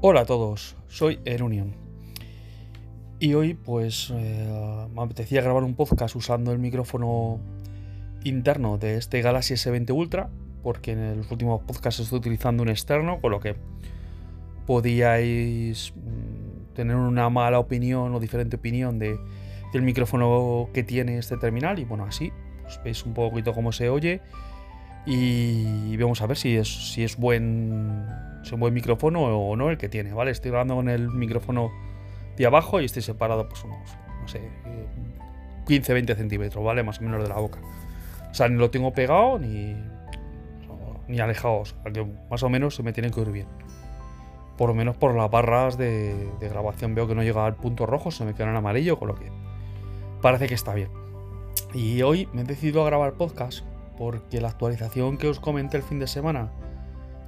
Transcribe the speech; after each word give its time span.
Hola 0.00 0.20
a 0.20 0.24
todos, 0.24 0.76
soy 0.86 1.20
Erunion. 1.24 1.74
Y 3.18 3.34
hoy 3.34 3.54
pues 3.54 4.12
eh, 4.14 4.86
me 4.94 5.02
apetecía 5.02 5.42
grabar 5.42 5.64
un 5.64 5.74
podcast 5.74 6.14
usando 6.14 6.52
el 6.52 6.60
micrófono 6.60 7.40
interno 8.22 8.78
de 8.78 8.96
este 8.96 9.20
Galaxy 9.22 9.54
S20 9.54 9.92
Ultra, 9.92 10.30
porque 10.62 10.92
en 10.92 11.16
los 11.16 11.30
últimos 11.30 11.62
podcasts 11.62 12.00
estoy 12.00 12.20
utilizando 12.20 12.62
un 12.62 12.68
externo, 12.68 13.20
con 13.20 13.32
lo 13.32 13.40
que 13.40 13.56
podíais 14.66 15.92
mm, 15.96 16.74
tener 16.74 16.94
una 16.94 17.28
mala 17.28 17.58
opinión 17.58 18.14
o 18.14 18.20
diferente 18.20 18.56
opinión 18.56 18.98
de, 18.98 19.18
del 19.72 19.82
micrófono 19.82 20.68
que 20.72 20.84
tiene 20.84 21.18
este 21.18 21.36
terminal. 21.38 21.78
Y 21.80 21.84
bueno, 21.84 22.04
así 22.04 22.32
pues 22.62 22.80
veis 22.84 23.04
un 23.04 23.14
poquito 23.14 23.52
cómo 23.52 23.72
se 23.72 23.88
oye 23.88 24.20
y 25.10 25.96
vamos 25.96 26.20
a 26.20 26.26
ver 26.26 26.36
si 26.36 26.56
es, 26.56 26.92
si 26.92 27.02
es 27.02 27.16
buen 27.16 28.06
un 28.52 28.60
buen 28.60 28.74
micrófono 28.74 29.22
o 29.22 29.56
no 29.56 29.70
el 29.70 29.78
que 29.78 29.88
tiene, 29.88 30.12
¿vale? 30.12 30.30
Estoy 30.30 30.50
grabando 30.50 30.76
con 30.76 30.88
el 30.88 31.08
micrófono 31.08 31.72
de 32.36 32.46
abajo 32.46 32.80
y 32.80 32.84
estoy 32.84 33.02
separado 33.02 33.48
pues 33.48 33.64
unos, 33.64 33.96
no 34.20 34.28
sé, 34.28 34.40
15-20 35.66 36.16
centímetros, 36.16 36.64
¿vale? 36.64 36.82
Más 36.82 37.00
o 37.00 37.02
menos 37.02 37.22
de 37.22 37.28
la 37.28 37.36
boca. 37.36 37.58
O 38.30 38.34
sea, 38.34 38.48
ni 38.48 38.56
lo 38.58 38.70
tengo 38.70 38.92
pegado 38.92 39.38
ni, 39.38 39.76
ni 41.08 41.20
alejado, 41.20 41.62
más 42.30 42.42
o 42.42 42.48
menos 42.48 42.74
se 42.74 42.82
me 42.82 42.92
tiene 42.92 43.10
que 43.10 43.20
oír 43.20 43.32
bien. 43.32 43.46
Por 44.56 44.68
lo 44.68 44.74
menos 44.74 44.96
por 44.96 45.14
las 45.14 45.30
barras 45.30 45.78
de, 45.78 46.30
de 46.40 46.48
grabación 46.48 46.94
veo 46.94 47.06
que 47.06 47.14
no 47.14 47.22
llega 47.22 47.46
al 47.46 47.54
punto 47.54 47.86
rojo, 47.86 48.10
se 48.10 48.24
me 48.24 48.34
queda 48.34 48.50
en 48.50 48.56
amarillo, 48.56 48.98
con 48.98 49.08
lo 49.08 49.14
que 49.14 49.30
parece 50.20 50.48
que 50.48 50.54
está 50.54 50.74
bien. 50.74 50.90
Y 51.74 52.02
hoy 52.02 52.28
me 52.32 52.42
he 52.42 52.44
decidido 52.44 52.82
a 52.82 52.86
grabar 52.86 53.12
podcast 53.14 53.64
porque 53.98 54.40
la 54.40 54.48
actualización 54.48 55.18
que 55.18 55.28
os 55.28 55.40
comenté 55.40 55.76
el 55.76 55.82
fin 55.82 55.98
de 55.98 56.06
semana 56.06 56.52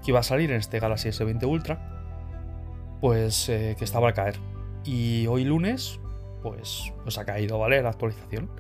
que 0.02 0.12
iba 0.12 0.20
a 0.20 0.23
salir 0.23 0.51
en 0.51 0.56
este 0.59 0.78
Galaxy 0.78 1.09
S20 1.09 1.45
Ultra, 1.47 2.98
pues 3.00 3.48
eh, 3.48 3.75
que 3.78 3.84
estaba 3.84 4.11
a 4.11 4.12
caer. 4.14 4.36
Y 4.84 5.27
hoy 5.27 5.45
lunes, 5.45 6.00
pues, 6.42 6.92
pues 7.03 7.19
ha 7.19 7.25
caído, 7.25 7.58
¿vale? 7.58 7.83
La 7.83 7.91
actualización. 7.91 8.50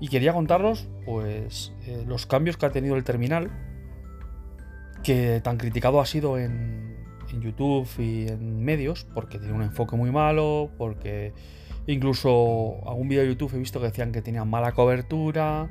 Y 0.00 0.08
quería 0.08 0.32
contaros, 0.32 0.88
pues, 1.04 1.72
eh, 1.86 2.04
los 2.06 2.26
cambios 2.26 2.56
que 2.56 2.66
ha 2.66 2.70
tenido 2.70 2.96
el 2.96 3.04
terminal, 3.04 3.50
que 5.04 5.40
tan 5.42 5.56
criticado 5.56 6.00
ha 6.00 6.06
sido 6.06 6.38
en, 6.38 6.96
en 7.30 7.40
YouTube 7.40 7.88
y 7.98 8.28
en 8.28 8.64
medios, 8.64 9.06
porque 9.14 9.38
tiene 9.38 9.54
un 9.54 9.62
enfoque 9.62 9.94
muy 9.94 10.10
malo, 10.10 10.70
porque 10.78 11.32
incluso 11.86 12.80
algún 12.88 13.08
vídeo 13.08 13.22
de 13.22 13.28
YouTube 13.28 13.54
he 13.54 13.58
visto 13.58 13.78
que 13.78 13.86
decían 13.86 14.10
que 14.10 14.20
tenía 14.20 14.44
mala 14.44 14.72
cobertura, 14.72 15.70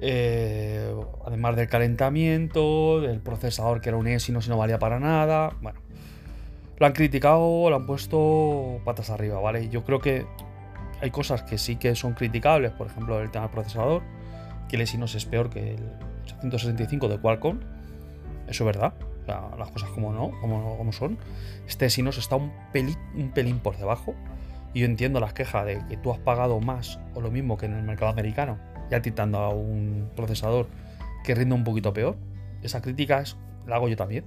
eh, 0.00 0.94
además 1.24 1.56
del 1.56 1.68
calentamiento, 1.68 3.00
del 3.00 3.20
procesador 3.20 3.80
que 3.80 3.88
era 3.88 3.98
un 3.98 4.06
Exynos 4.06 4.46
y 4.46 4.50
no 4.50 4.58
valía 4.58 4.78
para 4.78 5.00
nada. 5.00 5.52
Bueno, 5.60 5.80
lo 6.78 6.86
han 6.86 6.92
criticado, 6.92 7.70
lo 7.70 7.76
han 7.76 7.86
puesto 7.86 8.80
patas 8.84 9.10
arriba, 9.10 9.40
¿vale? 9.40 9.68
Yo 9.68 9.84
creo 9.84 10.00
que 10.00 10.26
hay 11.00 11.10
cosas 11.10 11.42
que 11.42 11.58
sí 11.58 11.76
que 11.76 11.94
son 11.94 12.14
criticables, 12.14 12.72
por 12.72 12.86
ejemplo, 12.86 13.20
el 13.20 13.30
tema 13.30 13.46
del 13.46 13.52
procesador, 13.52 14.02
que 14.68 14.76
el 14.76 14.82
Exynos 14.82 15.14
es 15.14 15.24
peor 15.24 15.50
que 15.50 15.74
el 15.74 15.82
865 16.24 17.08
de 17.08 17.18
Qualcomm. 17.18 17.60
Eso 18.48 18.62
es 18.62 18.66
verdad, 18.66 18.94
las 19.26 19.70
cosas 19.70 19.90
como 19.90 20.12
no, 20.12 20.30
como 20.40 20.92
son. 20.92 21.18
Este 21.66 21.86
Exynos 21.86 22.18
está 22.18 22.36
un 22.36 22.52
pelín, 22.72 22.96
un 23.14 23.30
pelín 23.32 23.58
por 23.58 23.76
debajo. 23.76 24.14
Y 24.74 24.80
yo 24.80 24.86
entiendo 24.86 25.20
las 25.20 25.32
quejas 25.32 25.64
de 25.64 25.82
que 25.88 25.96
tú 25.96 26.12
has 26.12 26.18
pagado 26.18 26.60
más 26.60 27.00
o 27.14 27.22
lo 27.22 27.30
mismo 27.30 27.56
que 27.56 27.64
en 27.64 27.72
el 27.72 27.82
mercado 27.82 28.10
americano 28.10 28.58
ya 28.90 29.02
titando 29.02 29.38
a 29.38 29.50
un 29.50 30.10
procesador 30.14 30.66
que 31.24 31.34
rinde 31.34 31.54
un 31.54 31.64
poquito 31.64 31.92
peor. 31.92 32.16
Esa 32.62 32.80
crítica 32.80 33.20
es, 33.20 33.36
la 33.66 33.76
hago 33.76 33.88
yo 33.88 33.96
también. 33.96 34.24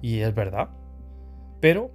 Y 0.00 0.20
es 0.20 0.34
verdad. 0.34 0.68
Pero, 1.60 1.90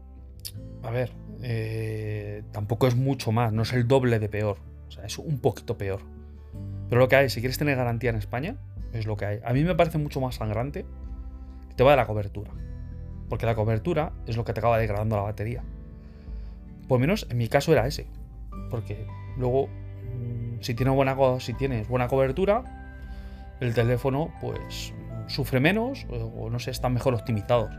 a 0.84 0.92
ver, 0.92 1.12
eh, 1.42 2.44
tampoco 2.52 2.88
es 2.88 2.96
mucho 2.96 3.32
más, 3.32 3.54
no 3.54 3.62
es 3.62 3.74
el 3.74 3.88
doble 3.88 4.20
de 4.20 4.30
peor. 4.30 4.58
O 4.88 4.92
sea, 4.92 5.06
es 5.06 5.18
un 5.18 5.40
poquito 5.40 5.78
peor. 5.78 6.02
Pero 6.90 7.00
lo 7.00 7.08
que 7.08 7.16
hay, 7.16 7.30
si 7.30 7.40
quieres 7.40 7.58
tener 7.58 7.78
garantía 7.78 8.10
en 8.10 8.18
España, 8.18 8.58
es 8.92 9.06
lo 9.06 9.18
que 9.18 9.26
hay. 9.26 9.40
A 9.44 9.54
mí 9.54 9.64
me 9.64 9.76
parece 9.76 9.98
mucho 9.98 10.22
más 10.22 10.36
sangrante 10.36 10.86
que 11.70 11.76
te 11.76 11.84
va 11.84 11.92
de 11.92 11.98
la 11.98 12.06
cobertura. 12.06 12.52
Porque 13.30 13.46
la 13.46 13.56
cobertura 13.56 14.14
es 14.28 14.38
lo 14.38 14.44
que 14.44 14.54
te 14.54 14.60
acaba 14.60 14.78
degradando 14.78 15.16
la 15.16 15.24
batería. 15.24 15.64
Por 16.88 17.00
menos 17.00 17.26
en 17.30 17.38
mi 17.38 17.48
caso 17.48 17.72
era 17.72 17.88
ese. 17.88 18.06
Porque 18.70 19.08
luego 19.38 19.70
si, 20.64 20.74
tiene 20.74 20.92
buena, 20.92 21.16
si 21.40 21.54
tienes 21.54 21.88
buena 21.88 22.08
cobertura, 22.08 22.64
el 23.60 23.74
teléfono 23.74 24.34
pues 24.42 24.94
sufre 25.28 25.60
menos 25.60 26.06
o 26.10 26.50
no 26.50 26.60
sé, 26.60 26.72
están 26.72 26.94
mejor 26.94 27.14
optimizados. 27.14 27.72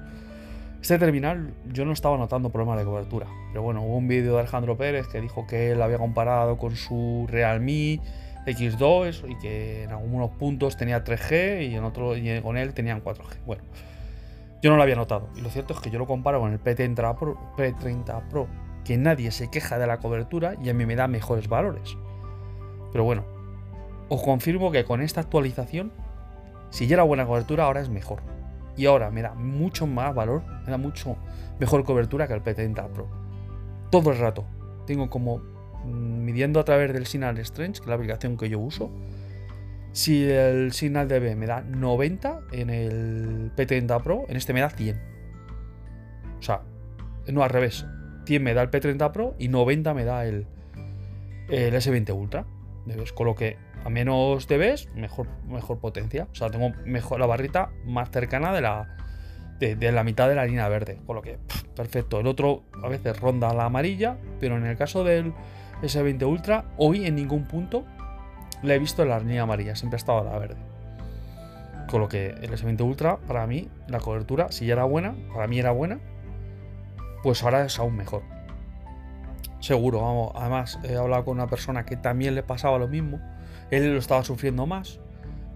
Este 0.81 0.99
terminal 0.99 1.55
yo 1.73 1.87
no 1.87 1.93
estaba 1.93 2.19
notando 2.19 2.50
problemas 2.50 2.78
de 2.78 2.84
cobertura, 2.84 3.27
pero 3.49 3.62
bueno, 3.62 3.83
hubo 3.83 3.97
un 3.97 4.06
vídeo 4.06 4.34
de 4.34 4.41
Alejandro 4.41 4.77
Pérez 4.77 5.06
que 5.09 5.21
dijo 5.21 5.47
que 5.47 5.73
él 5.73 5.81
había 5.81 5.97
comparado 5.97 6.59
con 6.59 6.77
su 6.77 7.27
Realme 7.31 8.00
X2 8.47 9.31
y 9.31 9.39
que 9.39 9.84
en 9.84 9.93
algunos 9.93 10.31
puntos 10.33 10.77
tenía 10.77 11.03
3G 11.03 11.71
y 11.71 11.75
en 11.75 11.84
otro 11.84 12.17
y 12.17 12.41
con 12.43 12.59
él 12.59 12.75
tenían 12.75 13.03
4G. 13.03 13.39
Bueno, 13.47 13.62
yo 14.62 14.71
no 14.71 14.77
lo 14.77 14.83
había 14.83 14.97
notado 14.97 15.31
y 15.37 15.41
lo 15.41 15.49
cierto 15.49 15.73
es 15.73 15.81
que 15.81 15.91
yo 15.91 15.99
lo 15.99 16.06
comparo 16.06 16.41
con 16.41 16.53
el 16.53 16.62
P30 16.62 17.19
Pro, 17.19 17.39
P30 17.56 18.28
Pro 18.28 18.47
que 18.84 18.99
nadie 18.99 19.31
se 19.31 19.50
queja 19.50 19.78
de 19.78 19.87
la 19.87 19.99
cobertura 19.99 20.55
y 20.62 20.69
a 20.69 20.75
mí 20.75 20.84
me 20.84 20.94
da 20.94 21.09
mejores 21.09 21.49
valores. 21.49 21.97
Pero 22.94 23.03
bueno, 23.03 23.25
os 24.09 24.22
confirmo 24.22 24.71
que 24.71 24.84
con 24.84 25.03
esta 25.03 25.21
actualización, 25.21 25.91
si 26.71 26.87
ya 26.87 26.94
era 26.94 27.03
buena 27.03 27.27
cobertura, 27.27 27.65
ahora 27.65 27.81
es 27.81 27.88
mejor. 27.88 28.21
Y 28.77 28.87
ahora 28.87 29.10
me 29.10 29.21
da 29.21 29.34
mucho 29.34 29.88
más 29.88 30.15
valor, 30.15 30.44
me 30.65 30.71
da 30.71 30.78
mucho 30.78 31.16
mejor 31.59 31.82
cobertura 31.82 32.28
que 32.28 32.34
el 32.34 32.44
P30 32.44 32.88
Pro. 32.91 33.09
Todo 33.91 34.12
el 34.12 34.19
rato. 34.19 34.44
Tengo 34.87 35.10
como 35.10 35.38
mm, 35.38 36.25
midiendo 36.25 36.60
a 36.60 36.65
través 36.65 36.93
del 36.93 37.06
Signal 37.06 37.37
Strange, 37.38 37.81
que 37.81 37.87
es 37.87 37.88
la 37.88 37.97
aplicación 37.97 38.37
que 38.37 38.49
yo 38.49 38.60
uso. 38.60 38.93
Si 39.91 40.31
el 40.31 40.71
Signal 40.71 41.09
DB 41.09 41.34
me 41.34 41.47
da 41.47 41.62
90 41.62 42.43
en 42.53 42.71
el 42.71 43.50
P30 43.56 44.03
Pro, 44.05 44.25
en 44.28 44.37
este 44.37 44.53
me 44.53 44.61
da 44.61 44.71
100. 44.71 45.03
O 46.38 46.43
sea, 46.43 46.62
no 47.26 47.43
al 47.43 47.50
revés. 47.50 47.87
100 48.26 48.41
me 48.41 48.55
da 48.55 48.62
el 48.62 48.71
P30 48.71 49.11
Pro 49.11 49.34
y 49.37 49.49
90 49.49 49.94
me 49.94 50.05
da 50.05 50.25
el, 50.26 50.47
el 51.49 51.75
S20 51.75 52.15
Ultra 52.15 52.47
con 53.15 53.27
lo 53.27 53.34
que 53.34 53.56
a 53.84 53.91
menos 53.91 54.49
debes, 54.49 54.89
mejor, 54.95 55.28
mejor 55.47 55.78
potencia. 55.78 56.28
O 56.33 56.34
sea, 56.34 56.50
tengo 56.50 56.72
mejor 56.84 57.21
la 57.21 57.27
barrita 57.27 57.71
más 57.84 58.11
cercana 58.11 58.53
de 58.53 58.61
la, 58.61 58.97
de, 59.59 59.93
la 59.93 60.05
mitad 60.05 60.28
de 60.28 60.34
la 60.34 60.47
línea 60.47 60.69
verde. 60.69 60.99
Con 61.06 61.17
lo 61.17 61.23
que, 61.23 61.39
perfecto. 61.77 62.21
El 62.21 62.27
otro 62.27 62.65
a 62.83 62.89
veces 62.89 63.19
ronda 63.21 63.53
la 63.55 63.67
amarilla, 63.67 64.17
pero 64.41 64.56
en 64.56 64.67
el 64.67 64.77
caso 64.77 65.05
del 65.05 65.33
S20 65.83 66.27
Ultra, 66.27 66.65
hoy 66.77 67.06
en 67.06 67.17
ningún 67.17 67.44
punto 67.44 67.84
le 68.62 68.75
he 68.75 68.78
visto 68.78 69.03
en 69.03 69.11
la 69.11 69.19
línea 69.19 69.43
amarilla, 69.43 69.77
siempre 69.77 69.97
ha 69.97 69.99
estado 69.99 70.25
la 70.25 70.39
verde. 70.39 70.56
Con 71.91 72.00
lo 72.00 72.09
que 72.09 72.28
el 72.28 72.50
S20 72.50 72.81
Ultra, 72.81 73.19
para 73.19 73.47
mí, 73.47 73.69
la 73.89 74.00
cobertura, 74.00 74.50
si 74.50 74.67
ya 74.67 74.73
era 74.73 74.84
buena, 74.84 75.15
para 75.34 75.47
mí 75.47 75.59
era 75.59 75.71
buena, 75.71 76.00
pues 77.23 77.43
ahora 77.43 77.65
es 77.67 77.78
aún 77.78 77.97
mejor. 77.97 78.34
Seguro, 79.65 80.03
vamos. 80.03 80.33
Además, 80.35 80.79
he 80.85 80.95
hablado 80.95 81.25
con 81.25 81.39
una 81.39 81.47
persona 81.47 81.87
que 81.87 81.97
también 81.97 82.35
le 82.35 82.43
pasaba 82.43 82.77
lo 82.77 82.87
mismo. 82.87 83.19
Él 83.71 83.95
lo 83.95 83.99
estaba 83.99 84.23
sufriendo 84.23 84.67
más. 84.67 85.01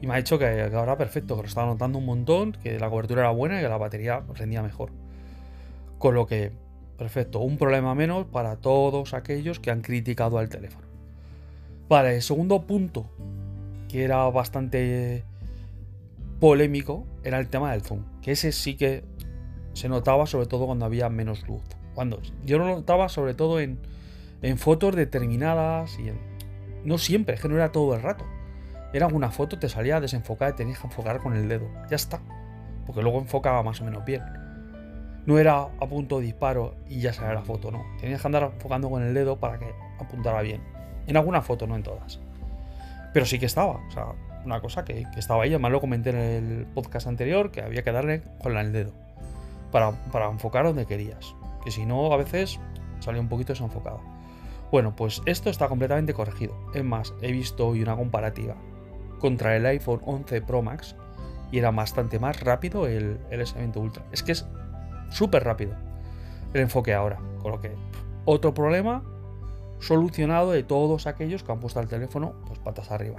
Y 0.01 0.07
me 0.07 0.15
ha 0.15 0.17
dicho 0.17 0.39
que, 0.39 0.63
ahora 0.75 0.97
perfecto, 0.97 1.37
que 1.37 1.43
lo 1.43 1.47
estaba 1.49 1.67
notando 1.67 1.99
un 1.99 2.07
montón, 2.07 2.53
que 2.53 2.79
la 2.81 2.89
cobertura 2.89 3.21
era 3.21 3.31
buena 3.33 3.59
y 3.59 3.63
que 3.63 3.69
la 3.69 3.77
batería 3.77 4.23
rendía 4.33 4.63
mejor. 4.63 4.93
Con 5.99 6.15
lo 6.15 6.27
que, 6.27 6.53
perfecto, 6.97 7.41
un 7.41 7.59
problema 7.59 7.95
menos 7.95 8.25
para 8.25 8.57
todos 8.57 9.13
aquellos 9.13 9.61
que 9.61 9.71
han 9.71 9.83
criticado 9.83 10.39
al 10.39 10.49
teléfono. 10.49 10.87
Vale, 11.91 12.15
el 12.15 12.23
segundo 12.23 12.63
punto, 12.63 13.11
que 13.91 14.05
era 14.05 14.25
bastante 14.31 15.23
polémico, 16.41 17.05
era 17.25 17.39
el 17.39 17.49
tema 17.51 17.73
del 17.73 17.83
zoom. 17.83 18.05
Que 18.23 18.33
ese 18.33 18.53
sí 18.53 18.75
que 18.75 19.05
se 19.75 19.91
notaba 19.91 20.25
sobre 20.25 20.47
todo 20.47 20.65
cuando 20.65 20.87
había 20.87 21.11
menos 21.11 21.47
luz. 21.47 21.61
Cuando 21.95 22.23
yo 22.47 22.57
lo 22.57 22.65
notaba 22.65 23.11
sobre 23.11 23.35
todo 23.35 23.61
en 24.43 24.59
fotos 24.59 24.95
determinadas 24.95 25.99
y 25.99 26.09
en... 26.09 26.19
No 26.85 26.99
siempre, 26.99 27.35
es 27.35 27.41
que 27.41 27.49
no 27.49 27.57
era 27.57 27.73
todo 27.73 27.95
el 27.95 28.03
rato. 28.03 28.25
Era 28.93 29.07
alguna 29.07 29.31
foto, 29.31 29.59
te 29.59 29.69
salía 29.69 30.01
desenfocada 30.01 30.53
y 30.53 30.55
tenías 30.55 30.79
que 30.79 30.87
enfocar 30.87 31.21
con 31.21 31.35
el 31.35 31.49
dedo. 31.49 31.69
Ya 31.91 31.97
está. 31.97 32.21
Porque 32.87 33.03
luego 33.03 33.19
enfocaba 33.19 33.63
más 33.63 33.81
o 33.81 33.85
menos 33.85 34.05
bien. 34.05 34.23
No 35.27 35.39
era 35.39 35.61
a 35.61 35.87
punto 35.87 36.21
de 36.21 36.27
disparo 36.27 36.75
y 36.89 37.01
ya 37.01 37.13
salía 37.13 37.35
la 37.35 37.43
foto, 37.43 37.71
no. 37.71 37.85
Tenías 38.01 38.23
que 38.23 38.29
andar 38.29 38.51
enfocando 38.55 38.89
con 38.89 39.03
el 39.03 39.13
dedo 39.13 39.39
para 39.39 39.59
que 39.59 39.71
apuntara 39.99 40.41
bien. 40.41 40.63
En 41.07 41.17
alguna 41.17 41.43
foto, 41.43 41.67
no 41.67 41.77
en 41.77 41.83
todas. 41.83 42.19
Pero 43.13 43.27
sí 43.27 43.39
que 43.39 43.47
estaba. 43.47 43.81
O 43.89 43.91
sea, 43.91 44.07
una 44.45 44.61
cosa 44.61 44.85
que, 44.85 45.07
estaba 45.17 45.43
ahí. 45.43 45.51
Además 45.51 45.73
lo 45.73 45.81
comenté 45.81 46.11
en 46.11 46.17
el 46.17 46.67
podcast 46.67 47.09
anterior 47.09 47.51
que 47.51 47.61
había 47.61 47.83
que 47.83 47.93
darle 47.93 48.23
con 48.43 48.57
el 48.57 48.73
dedo. 48.73 48.93
Para, 49.71 49.91
para 50.11 50.31
enfocar 50.31 50.65
donde 50.65 50.87
querías. 50.87 51.35
Que 51.63 51.71
si 51.71 51.85
no, 51.85 52.11
a 52.11 52.17
veces 52.17 52.59
salía 53.01 53.21
un 53.21 53.29
poquito 53.29 53.53
desenfocado. 53.53 54.01
Bueno, 54.71 54.95
pues 54.95 55.23
esto 55.25 55.51
está 55.51 55.69
completamente 55.69 56.13
corregido. 56.13 56.55
Es 56.75 56.85
más, 56.85 57.15
he 57.23 57.33
visto 57.33 57.69
hoy 57.69 57.83
una 57.83 57.97
comparativa 57.97 58.57
contra 59.19 59.57
el 59.57 59.67
iPhone 59.67 60.01
11 60.05 60.43
Pro 60.43 60.63
Max 60.63 60.95
y 61.51 61.59
era 61.59 61.71
bastante 61.71 62.19
más 62.19 62.41
rápido 62.41 62.87
el, 62.87 63.19
el 63.31 63.41
S20 63.41 63.77
Ultra. 63.77 64.05
Es 64.13 64.23
que 64.23 64.33
es 64.33 64.47
súper 65.11 65.45
rápido 65.45 65.75
el 66.53 66.61
enfoque 66.61 66.95
ahora. 66.95 67.19
Con 67.41 67.53
lo 67.53 67.61
que 67.61 67.73
otro 68.25 68.53
problema 68.53 69.03
solucionado 69.81 70.53
de 70.53 70.63
todos 70.63 71.07
aquellos 71.07 71.43
que 71.43 71.53
han 71.53 71.61
puesto 71.61 71.81
el 71.81 71.89
teléfono 71.89 72.35
pues 72.47 72.59
patas 72.59 72.91
arriba. 72.91 73.19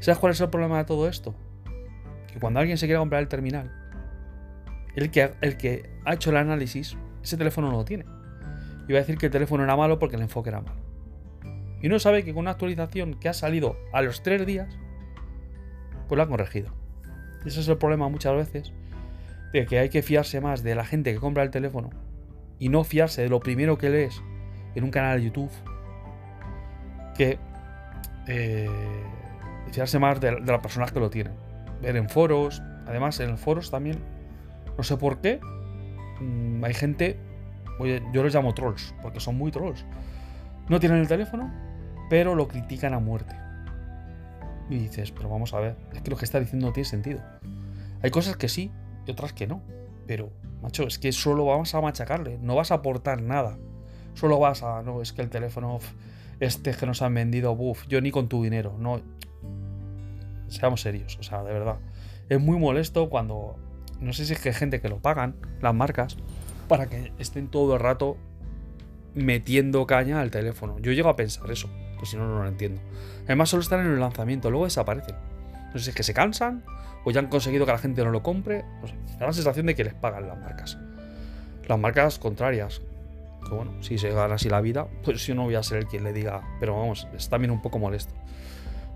¿Sabes 0.00 0.18
cuál 0.18 0.32
es 0.32 0.40
el 0.40 0.50
problema 0.50 0.78
de 0.78 0.84
todo 0.84 1.08
esto? 1.08 1.34
Que 2.32 2.38
cuando 2.38 2.60
alguien 2.60 2.76
se 2.76 2.86
quiere 2.86 2.98
comprar 2.98 3.22
el 3.22 3.28
terminal, 3.28 3.70
el 4.94 5.10
que, 5.10 5.32
el 5.40 5.56
que 5.56 5.90
ha 6.04 6.14
hecho 6.14 6.30
el 6.30 6.36
análisis, 6.36 6.96
ese 7.22 7.36
teléfono 7.36 7.70
no 7.70 7.78
lo 7.78 7.84
tiene. 7.84 8.04
Va 8.90 8.96
a 8.96 9.00
decir 9.00 9.18
que 9.18 9.26
el 9.26 9.32
teléfono 9.32 9.64
era 9.64 9.76
malo 9.76 9.98
porque 9.98 10.16
el 10.16 10.22
enfoque 10.22 10.50
era 10.50 10.60
malo. 10.60 10.76
Y 11.80 11.86
uno 11.86 11.98
sabe 11.98 12.24
que 12.24 12.32
con 12.32 12.40
una 12.40 12.52
actualización 12.52 13.14
que 13.14 13.28
ha 13.28 13.32
salido 13.32 13.76
a 13.92 14.02
los 14.02 14.22
tres 14.22 14.46
días, 14.46 14.76
pues 16.08 16.16
lo 16.16 16.22
han 16.22 16.28
corregido. 16.28 16.72
Ese 17.44 17.60
es 17.60 17.68
el 17.68 17.76
problema 17.76 18.08
muchas 18.08 18.36
veces, 18.36 18.72
de 19.52 19.66
que 19.66 19.78
hay 19.78 19.88
que 19.88 20.02
fiarse 20.02 20.40
más 20.40 20.62
de 20.62 20.74
la 20.74 20.84
gente 20.84 21.12
que 21.12 21.18
compra 21.18 21.42
el 21.42 21.50
teléfono 21.50 21.90
y 22.58 22.68
no 22.68 22.84
fiarse 22.84 23.22
de 23.22 23.28
lo 23.28 23.40
primero 23.40 23.78
que 23.78 23.90
lees 23.90 24.22
en 24.74 24.84
un 24.84 24.90
canal 24.90 25.18
de 25.18 25.24
YouTube 25.26 25.50
que 27.16 27.38
eh, 28.28 28.68
fiarse 29.72 29.98
más 29.98 30.20
de, 30.20 30.40
las 30.40 30.60
personas 30.60 30.92
que 30.92 31.00
lo 31.00 31.10
tienen. 31.10 31.32
Ver 31.80 31.96
en 31.96 32.08
foros, 32.08 32.62
además 32.86 33.18
en 33.20 33.36
foros 33.36 33.70
también, 33.70 33.98
no 34.76 34.84
sé 34.84 34.96
por 34.96 35.20
qué, 35.20 35.40
mm, 36.20 36.64
hay 36.64 36.74
gente, 36.74 37.18
oye, 37.78 38.02
yo 38.12 38.22
los 38.22 38.34
llamo 38.34 38.54
trolls, 38.54 38.94
porque 39.02 39.20
son 39.20 39.36
muy 39.36 39.50
trolls. 39.50 39.84
No 40.68 40.80
tienen 40.80 40.98
el 40.98 41.08
teléfono, 41.08 41.52
pero 42.08 42.34
lo 42.34 42.48
critican 42.48 42.94
a 42.94 42.98
muerte. 42.98 43.34
Y 44.70 44.78
dices, 44.78 45.12
pero 45.12 45.28
vamos 45.28 45.52
a 45.54 45.60
ver, 45.60 45.76
es 45.92 46.02
que 46.02 46.10
lo 46.10 46.16
que 46.16 46.24
está 46.24 46.40
diciendo 46.40 46.66
no 46.66 46.72
tiene 46.72 46.88
sentido. 46.88 47.20
Hay 48.02 48.10
cosas 48.10 48.36
que 48.36 48.48
sí 48.48 48.70
y 49.06 49.10
otras 49.10 49.32
que 49.32 49.46
no. 49.46 49.62
Pero, 50.06 50.30
macho, 50.62 50.84
es 50.84 50.98
que 50.98 51.12
solo 51.12 51.44
vamos 51.46 51.74
a 51.74 51.80
machacarle, 51.80 52.38
no 52.40 52.54
vas 52.54 52.70
a 52.70 52.76
aportar 52.76 53.22
nada. 53.22 53.58
Solo 54.14 54.38
vas 54.38 54.62
a, 54.62 54.82
no, 54.82 55.00
es 55.00 55.12
que 55.12 55.22
el 55.22 55.30
teléfono 55.30 55.78
este 56.40 56.72
que 56.72 56.86
nos 56.86 57.02
han 57.02 57.14
vendido, 57.14 57.54
buf, 57.54 57.86
yo 57.86 58.00
ni 58.00 58.10
con 58.10 58.28
tu 58.28 58.42
dinero, 58.42 58.74
no. 58.78 59.00
Seamos 60.48 60.80
serios, 60.80 61.16
o 61.18 61.22
sea, 61.22 61.42
de 61.44 61.52
verdad. 61.52 61.78
Es 62.28 62.40
muy 62.40 62.58
molesto 62.58 63.08
cuando, 63.08 63.56
no 64.00 64.12
sé 64.12 64.26
si 64.26 64.32
es 64.32 64.40
que 64.40 64.48
hay 64.48 64.54
gente 64.54 64.80
que 64.80 64.88
lo 64.88 64.98
pagan, 64.98 65.36
las 65.60 65.74
marcas, 65.74 66.16
para 66.72 66.86
que 66.86 67.12
estén 67.18 67.48
todo 67.48 67.74
el 67.74 67.80
rato 67.80 68.16
metiendo 69.12 69.86
caña 69.86 70.22
al 70.22 70.30
teléfono. 70.30 70.78
Yo 70.78 70.92
llego 70.92 71.10
a 71.10 71.16
pensar 71.16 71.50
eso, 71.50 71.68
pues 71.98 72.08
si 72.08 72.16
no, 72.16 72.26
no 72.26 72.42
lo 72.42 72.48
entiendo. 72.48 72.80
Además, 73.26 73.50
solo 73.50 73.60
están 73.60 73.80
en 73.80 73.92
el 73.92 74.00
lanzamiento, 74.00 74.50
luego 74.50 74.64
desaparecen. 74.64 75.14
No 75.66 75.72
sé 75.74 75.84
si 75.84 75.90
es 75.90 75.96
que 75.96 76.02
se 76.02 76.14
cansan 76.14 76.64
o 77.04 77.10
ya 77.10 77.20
han 77.20 77.26
conseguido 77.26 77.66
que 77.66 77.72
la 77.72 77.78
gente 77.78 78.02
no 78.02 78.10
lo 78.10 78.22
compre. 78.22 78.64
No 78.80 78.88
sé, 78.88 78.94
da 79.20 79.26
la 79.26 79.34
sensación 79.34 79.66
de 79.66 79.74
que 79.74 79.84
les 79.84 79.92
pagan 79.92 80.26
las 80.26 80.38
marcas. 80.38 80.78
Las 81.68 81.78
marcas 81.78 82.18
contrarias, 82.18 82.80
que 83.46 83.54
bueno, 83.54 83.72
si 83.82 83.98
se 83.98 84.08
gana 84.08 84.36
así 84.36 84.48
la 84.48 84.62
vida, 84.62 84.86
pues 85.04 85.26
yo 85.26 85.34
no 85.34 85.42
voy 85.42 85.56
a 85.56 85.62
ser 85.62 85.76
el 85.76 85.86
quien 85.88 86.04
le 86.04 86.14
diga, 86.14 86.40
pero 86.58 86.74
vamos, 86.74 87.06
es 87.14 87.28
también 87.28 87.50
un 87.50 87.60
poco 87.60 87.78
molesto. 87.78 88.14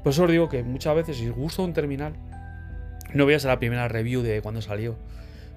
Por 0.02 0.12
eso 0.12 0.24
os 0.24 0.30
digo 0.30 0.48
que 0.48 0.62
muchas 0.62 0.96
veces, 0.96 1.18
si 1.18 1.28
os 1.28 1.36
gusta 1.36 1.60
un 1.60 1.74
terminal, 1.74 2.14
no 3.12 3.24
voy 3.24 3.34
a 3.34 3.38
ser 3.38 3.50
la 3.50 3.58
primera 3.58 3.86
review 3.86 4.22
de 4.22 4.40
cuando 4.40 4.62
salió. 4.62 4.96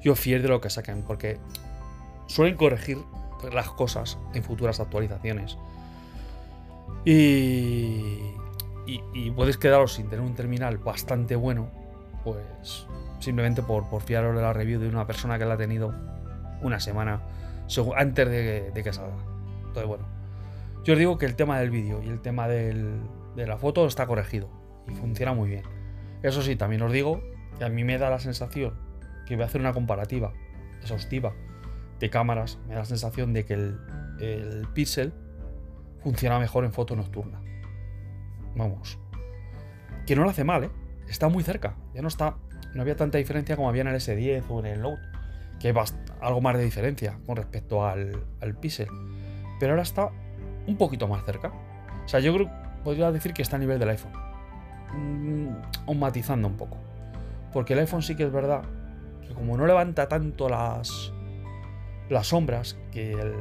Yo 0.03 0.15
fiel 0.15 0.41
de 0.41 0.49
lo 0.49 0.59
que 0.59 0.69
saquen, 0.69 1.03
porque 1.03 1.39
suelen 2.29 2.55
corregir 2.55 2.99
las 3.51 3.69
cosas 3.71 4.17
en 4.33 4.43
futuras 4.43 4.79
actualizaciones. 4.79 5.57
Y, 7.03 8.19
y, 8.85 9.31
puedes 9.31 9.57
quedaros 9.57 9.93
sin 9.93 10.09
tener 10.09 10.23
un 10.23 10.35
terminal 10.35 10.77
bastante 10.77 11.35
bueno, 11.35 11.69
pues 12.23 12.85
simplemente 13.19 13.61
por, 13.63 13.89
por 13.89 14.01
fiaros 14.01 14.35
de 14.35 14.41
la 14.41 14.53
review 14.53 14.79
de 14.79 14.87
una 14.87 15.07
persona 15.07 15.39
que 15.39 15.45
la 15.45 15.55
ha 15.55 15.57
tenido 15.57 15.93
una 16.61 16.79
semana 16.79 17.21
antes 17.97 18.29
de 18.29 18.81
que, 18.83 18.93
salga. 18.93 19.15
Entonces, 19.59 19.87
bueno, 19.87 20.05
yo 20.83 20.93
os 20.93 20.99
digo 20.99 21.17
que 21.17 21.25
el 21.25 21.35
tema 21.35 21.59
del 21.59 21.71
vídeo 21.71 22.01
y 22.03 22.07
el 22.07 22.21
tema 22.21 22.47
de 22.47 23.01
la 23.35 23.57
foto 23.57 23.87
está 23.87 24.05
corregido 24.05 24.49
y 24.87 24.91
funciona 24.91 25.33
muy 25.33 25.49
bien. 25.49 25.63
Eso 26.21 26.41
sí, 26.41 26.55
también 26.55 26.81
os 26.81 26.91
digo 26.91 27.21
que 27.57 27.65
a 27.65 27.69
mí 27.69 27.83
me 27.83 27.97
da 27.97 28.09
la 28.09 28.19
sensación 28.19 28.73
que 29.25 29.35
voy 29.35 29.43
a 29.43 29.47
hacer 29.47 29.61
una 29.61 29.73
comparativa 29.73 30.33
exhaustiva 30.81 31.33
de 31.99 32.09
cámaras. 32.09 32.59
Me 32.67 32.73
da 32.73 32.81
la 32.81 32.85
sensación 32.85 33.33
de 33.33 33.45
que 33.45 33.53
el, 33.53 33.79
el 34.19 34.67
Pixel 34.73 35.13
funciona 36.03 36.39
mejor 36.39 36.65
en 36.65 36.73
foto 36.73 36.95
nocturna. 36.95 37.41
Vamos. 38.55 38.99
Que 40.05 40.15
no 40.15 40.23
lo 40.23 40.29
hace 40.29 40.43
mal, 40.43 40.65
¿eh? 40.65 40.71
Está 41.07 41.29
muy 41.29 41.43
cerca. 41.43 41.75
Ya 41.93 42.01
no 42.01 42.07
está. 42.07 42.35
No 42.73 42.81
había 42.81 42.95
tanta 42.95 43.17
diferencia 43.17 43.55
como 43.55 43.69
había 43.69 43.81
en 43.81 43.87
el 43.87 43.95
S10 43.95 44.43
o 44.49 44.59
en 44.59 44.65
el 44.67 44.81
Note 44.81 45.01
que 45.59 45.67
hay 45.67 45.73
algo 46.21 46.41
más 46.41 46.55
de 46.55 46.63
diferencia 46.63 47.19
con 47.25 47.35
respecto 47.35 47.85
al, 47.85 48.23
al 48.41 48.55
Pixel. 48.55 48.87
Pero 49.59 49.73
ahora 49.73 49.83
está 49.83 50.09
un 50.67 50.77
poquito 50.77 51.07
más 51.07 51.25
cerca. 51.25 51.51
O 52.05 52.07
sea, 52.07 52.19
yo 52.21 52.33
creo 52.33 52.49
podría 52.83 53.11
decir 53.11 53.33
que 53.33 53.41
está 53.41 53.57
a 53.57 53.59
nivel 53.59 53.79
del 53.79 53.89
iPhone. 53.89 54.13
mm, 54.93 55.97
matizando 55.97 56.47
un 56.47 56.55
poco. 56.55 56.77
Porque 57.51 57.73
el 57.73 57.79
iPhone 57.79 58.01
sí 58.01 58.15
que 58.15 58.23
es 58.23 58.31
verdad 58.31 58.61
que 59.27 59.33
como 59.33 59.57
no 59.57 59.65
levanta 59.65 60.07
tanto 60.07 60.49
las, 60.49 61.11
las 62.09 62.27
sombras, 62.27 62.77
que 62.91 63.11
el, 63.11 63.33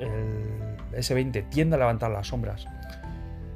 el 0.00 0.98
S20 0.98 1.48
tiende 1.48 1.76
a 1.76 1.78
levantar 1.78 2.10
las 2.10 2.28
sombras, 2.28 2.66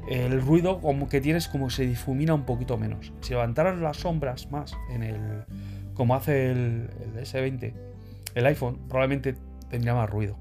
el 0.09 0.41
ruido 0.41 0.81
como 0.81 1.09
que 1.09 1.21
tienes 1.21 1.49
como 1.49 1.71
se 1.71 1.87
difumina 1.87 2.35
un 2.35 2.45
poquito 2.45 2.79
menos. 2.79 3.13
Si 3.21 3.35
levantaras 3.35 3.79
las 3.79 3.99
sombras 3.99 4.51
más 4.51 4.75
en 4.91 5.03
el 5.03 5.45
como 5.95 6.15
hace 6.15 6.51
el, 6.51 6.89
el 7.03 7.23
S20, 7.25 7.75
el 8.35 8.47
iPhone 8.47 8.79
probablemente 8.89 9.35
tendría 9.69 9.95
más 9.95 10.09
ruido. 10.09 10.37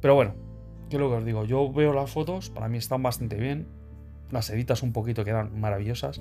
Pero 0.00 0.14
bueno, 0.14 0.34
yo 0.90 0.98
lo 0.98 1.08
que 1.08 1.16
os 1.16 1.24
digo, 1.24 1.44
yo 1.44 1.72
veo 1.72 1.92
las 1.92 2.10
fotos, 2.10 2.50
para 2.50 2.68
mí 2.68 2.78
están 2.78 3.02
bastante 3.02 3.36
bien. 3.36 3.66
Las 4.30 4.50
editas 4.50 4.82
un 4.82 4.92
poquito 4.92 5.24
quedan 5.24 5.58
maravillosas 5.58 6.20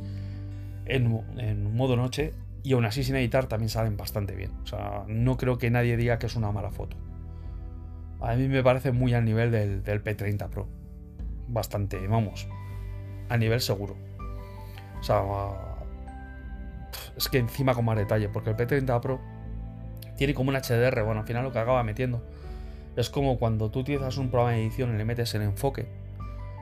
en, 0.85 1.75
modo 1.75 1.95
noche 1.95 2.33
y 2.65 2.73
aún 2.73 2.83
así 2.83 3.03
sin 3.03 3.15
editar 3.15 3.45
también 3.45 3.69
salen 3.69 3.95
bastante 3.95 4.33
bien. 4.33 4.51
O 4.63 4.65
sea, 4.65 5.03
no 5.07 5.37
creo 5.37 5.59
que 5.59 5.69
nadie 5.69 5.97
diga 5.97 6.17
que 6.17 6.25
es 6.25 6.35
una 6.35 6.51
mala 6.51 6.71
foto. 6.71 6.97
A 8.19 8.33
mí 8.33 8.47
me 8.47 8.63
parece 8.63 8.91
muy 8.91 9.13
al 9.13 9.23
nivel 9.23 9.51
del, 9.51 9.83
del 9.83 10.03
P30 10.03 10.49
Pro. 10.49 10.67
Bastante, 11.47 12.07
vamos, 12.07 12.47
a 13.29 13.37
nivel 13.37 13.61
seguro. 13.61 13.95
O 14.99 15.03
sea, 15.03 15.21
es 17.15 17.29
que 17.29 17.37
encima 17.37 17.75
con 17.75 17.85
más 17.85 17.97
detalle, 17.97 18.29
porque 18.29 18.49
el 18.49 18.57
P30 18.57 18.99
Pro 18.99 19.21
tiene 20.17 20.33
como 20.33 20.49
un 20.49 20.55
HDR, 20.55 21.03
bueno, 21.03 21.21
al 21.21 21.27
final 21.27 21.43
lo 21.43 21.51
que 21.51 21.59
acaba 21.59 21.83
metiendo. 21.83 22.27
Es 22.95 23.11
como 23.11 23.37
cuando 23.37 23.69
tú 23.69 23.81
utilizas 23.81 24.17
un 24.17 24.31
programa 24.31 24.53
de 24.53 24.63
edición 24.63 24.95
y 24.95 24.97
le 24.97 25.05
metes 25.05 25.35
el 25.35 25.43
enfoque, 25.43 25.85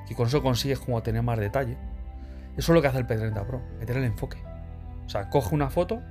y 0.10 0.16
con 0.16 0.28
eso 0.28 0.44
consigues 0.44 0.80
como 0.80 1.02
tener 1.02 1.24
más 1.24 1.40
detalle. 1.40 1.78
Eso 2.58 2.74
es 2.74 2.76
lo 2.76 2.82
que 2.82 2.90
hace 2.90 2.98
el 2.98 3.08
P30 3.08 3.46
Pro, 3.46 3.62
meter 3.80 3.96
el 3.96 4.04
enfoque. 4.04 4.38
O 5.06 5.10
sea, 5.10 5.30
coge 5.30 5.54
una 5.54 5.70
foto, 5.70 6.02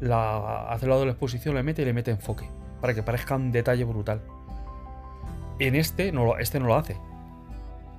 la, 0.00 0.68
hace 0.68 0.86
el 0.86 0.90
lado 0.90 1.00
de 1.02 1.06
la 1.06 1.12
exposición, 1.12 1.54
le 1.54 1.62
mete 1.62 1.82
y 1.82 1.84
le 1.84 1.92
mete 1.92 2.10
enfoque, 2.10 2.48
para 2.80 2.94
que 2.94 3.02
parezca 3.02 3.36
un 3.36 3.52
detalle 3.52 3.84
brutal. 3.84 4.20
En 5.58 5.74
este 5.74 6.12
no, 6.12 6.36
este 6.38 6.58
no 6.60 6.66
lo 6.66 6.74
hace. 6.74 6.96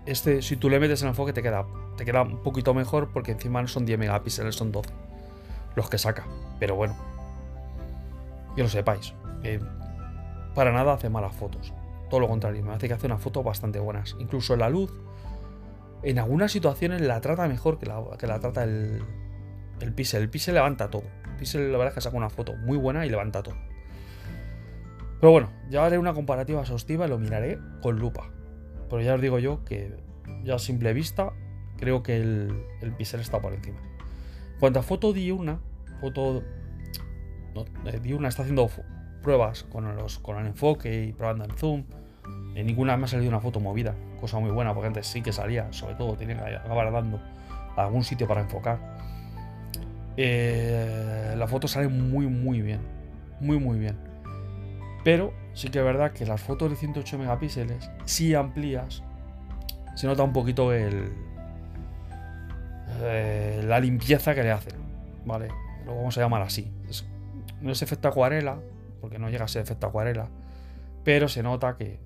Este, 0.05 0.41
si 0.41 0.55
tú 0.57 0.69
le 0.69 0.79
metes 0.79 1.01
el 1.01 1.09
enfoque, 1.09 1.33
te 1.33 1.41
queda, 1.41 1.65
te 1.97 2.05
queda 2.05 2.21
un 2.21 2.43
poquito 2.43 2.73
mejor 2.73 3.11
porque 3.11 3.31
encima 3.31 3.61
no 3.61 3.67
son 3.67 3.85
10 3.85 3.97
megapíxeles, 3.97 4.55
son 4.55 4.71
12 4.71 5.05
los 5.75 5.89
que 5.89 5.97
saca. 5.97 6.25
Pero 6.59 6.75
bueno, 6.75 6.95
que 8.55 8.63
lo 8.63 8.69
sepáis. 8.69 9.13
para 10.53 10.71
nada 10.71 10.93
hace 10.93 11.09
malas 11.09 11.35
fotos. 11.35 11.73
Todo 12.09 12.19
lo 12.19 12.27
contrario, 12.27 12.63
me 12.63 12.73
hace 12.73 12.87
que 12.87 12.93
hace 12.93 13.07
unas 13.07 13.21
fotos 13.21 13.43
bastante 13.43 13.79
buenas. 13.79 14.15
Incluso 14.19 14.55
la 14.55 14.69
luz, 14.69 14.91
en 16.03 16.19
algunas 16.19 16.51
situaciones 16.51 17.01
la 17.01 17.19
trata 17.21 17.47
mejor 17.47 17.77
que 17.77 17.85
la, 17.87 18.01
que 18.17 18.27
la 18.27 18.39
trata 18.39 18.63
el, 18.63 19.03
el 19.79 19.93
Pixel. 19.93 20.23
El 20.23 20.53
levanta 20.53 20.89
todo. 20.89 21.03
El 21.39 21.71
la 21.71 21.77
verdad 21.77 21.89
es 21.89 21.93
que 21.95 22.01
saca 22.01 22.17
una 22.17 22.29
foto 22.29 22.55
muy 22.55 22.77
buena 22.77 23.05
y 23.05 23.09
levanta 23.09 23.43
todo. 23.43 23.55
Pero 25.19 25.31
bueno, 25.31 25.49
ya 25.69 25.85
haré 25.85 25.97
una 25.97 26.13
comparativa 26.13 26.61
exhaustiva 26.61 27.05
y 27.05 27.09
lo 27.09 27.17
miraré 27.17 27.59
con 27.81 27.97
lupa. 27.97 28.29
Pero 28.89 29.01
ya 29.01 29.15
os 29.15 29.21
digo 29.21 29.39
yo 29.39 29.63
que 29.65 29.95
ya 30.43 30.55
a 30.55 30.59
simple 30.59 30.93
vista 30.93 31.33
creo 31.77 32.03
que 32.03 32.17
el, 32.17 32.63
el 32.81 32.95
está 32.99 33.41
por 33.41 33.53
encima. 33.53 33.79
En 34.53 34.59
cuanto 34.59 34.79
a 34.79 34.83
foto 34.83 35.09
una 35.09 35.59
foto 35.99 36.43
vi 38.01 38.13
una 38.13 38.27
está 38.27 38.43
haciendo 38.43 38.69
pruebas 39.21 39.63
con, 39.63 39.95
los, 39.95 40.19
con 40.19 40.37
el 40.37 40.47
enfoque 40.47 41.05
y 41.05 41.13
probando 41.13 41.45
en 41.45 41.51
zoom. 41.51 41.83
En 42.55 42.65
ninguna 42.65 42.97
me 42.97 43.05
ha 43.05 43.07
salido 43.07 43.29
una 43.29 43.39
foto 43.39 43.59
movida, 43.59 43.95
cosa 44.19 44.39
muy 44.39 44.51
buena, 44.51 44.73
porque 44.73 44.87
antes 44.87 45.07
sí 45.07 45.21
que 45.21 45.33
salía, 45.33 45.71
sobre 45.73 45.95
todo 45.95 46.15
tenía 46.15 46.43
que 46.43 46.55
acabar 46.55 46.91
dando 46.91 47.19
algún 47.75 48.03
sitio 48.03 48.27
para 48.27 48.41
enfocar. 48.41 48.79
Eh, 50.17 51.35
la 51.37 51.47
foto 51.47 51.67
sale 51.67 51.87
muy, 51.87 52.27
muy 52.27 52.61
bien, 52.61 52.79
muy, 53.39 53.59
muy 53.59 53.79
bien. 53.79 53.97
Pero 55.03 55.33
sí 55.53 55.69
que 55.69 55.79
es 55.79 55.85
verdad 55.85 56.11
que 56.11 56.25
las 56.25 56.41
fotos 56.41 56.69
de 56.69 56.75
108 56.75 57.17
megapíxeles, 57.17 57.89
si 58.05 58.33
amplías, 58.33 59.03
se 59.95 60.07
nota 60.07 60.23
un 60.23 60.33
poquito 60.33 60.73
el, 60.73 61.11
eh, 63.01 63.63
la 63.65 63.79
limpieza 63.79 64.33
que 64.33 64.43
le 64.43 64.51
hacen, 64.51 64.75
¿vale? 65.25 65.49
lo 65.85 65.95
vamos 65.95 66.17
a 66.17 66.21
llamar 66.21 66.41
así. 66.41 66.71
no 67.61 67.71
es 67.71 67.81
efecto 67.81 68.07
acuarela, 68.07 68.57
porque 69.01 69.19
no 69.19 69.29
llega 69.29 69.45
a 69.45 69.47
ser 69.47 69.61
efecto 69.61 69.87
acuarela, 69.87 70.27
pero 71.03 71.27
se 71.27 71.43
nota 71.43 71.77
que 71.77 71.99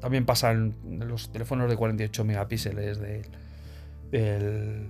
también 0.00 0.26
pasa 0.26 0.50
en 0.50 0.74
los 1.06 1.30
teléfonos 1.30 1.68
de 1.68 1.76
48 1.76 2.24
megapíxeles 2.24 2.98
del, 2.98 3.26
del, 4.10 4.88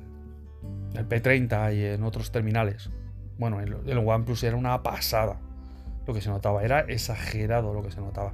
P30 0.95 1.75
y 1.77 1.85
en 1.85 2.05
otros 2.05 2.33
terminales. 2.33 2.91
Bueno, 3.39 3.61
el, 3.61 3.77
el 3.87 3.99
OnePlus 3.99 4.43
era 4.45 4.57
una 4.57 4.83
pasada 4.83 5.41
lo 6.07 6.15
que 6.15 6.21
se 6.21 6.31
notaba, 6.31 6.63
era 6.63 6.81
exagerado 6.81 7.73
lo 7.75 7.83
que 7.83 7.91
se 7.91 8.01
notaba. 8.01 8.33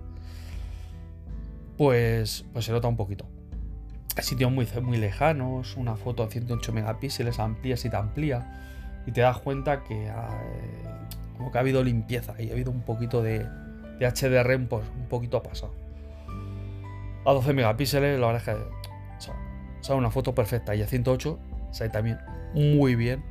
Pues, 1.76 2.44
pues 2.52 2.64
se 2.64 2.73
nota 2.73 2.88
un 2.88 2.97
poquito. 2.97 3.26
Sitios 4.20 4.50
muy, 4.50 4.66
muy 4.82 4.97
lejanos, 4.97 5.76
una 5.76 5.94
foto 5.94 6.25
a 6.25 6.28
108 6.28 6.73
megapíxeles, 6.73 7.38
amplía 7.38 7.76
y 7.82 7.88
te 7.88 7.97
amplía, 7.97 9.02
y 9.06 9.12
te 9.12 9.20
das 9.20 9.38
cuenta 9.38 9.85
que 9.85 10.11
como 11.37 11.52
que 11.52 11.58
ha 11.58 11.61
habido 11.61 11.85
limpieza 11.85 12.35
y 12.40 12.50
ha 12.50 12.52
habido 12.52 12.73
un 12.73 12.82
poquito 12.82 13.23
de, 13.23 13.47
de 13.99 14.11
HDR 14.11 14.56
un, 14.56 14.68
un 14.73 15.08
poquito 15.08 15.40
pasado. 15.42 15.73
A 17.25 17.32
12 17.32 17.52
megapíxeles, 17.52 18.18
la 18.18 18.26
verdad 18.26 18.49
es 18.49 18.56
que 18.56 18.78
sale 19.80 19.99
una 19.99 20.11
foto 20.11 20.35
perfecta 20.35 20.75
y 20.75 20.82
a 20.82 20.87
108 20.88 21.38
sale 21.70 21.90
también 21.90 22.18
muy 22.54 22.94
bien, 22.94 23.25